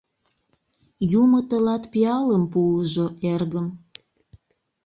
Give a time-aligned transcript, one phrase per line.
[1.21, 3.67] Юмо тылат пиалым пуыжо, эргым.